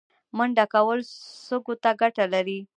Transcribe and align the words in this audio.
منډه 0.37 0.65
کول 0.73 0.99
سږو 1.45 1.73
ته 1.83 1.89
ګټه 2.01 2.25
لري 2.33 2.59